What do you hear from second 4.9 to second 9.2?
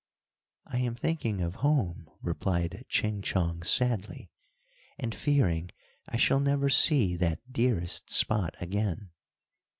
"and fearing I shall never see that dearest spot again."